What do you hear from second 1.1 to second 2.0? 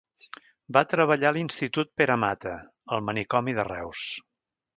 a l’Institut